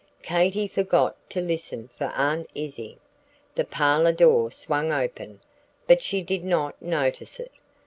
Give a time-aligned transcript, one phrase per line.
[0.23, 2.97] Katy forgot to listen for Aunt Izzie.
[3.53, 5.41] The parlor door swung open,
[5.85, 7.51] but she did not notice it.